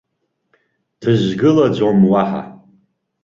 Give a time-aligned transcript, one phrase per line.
[0.99, 2.41] Дызгылаӡом уаҳа.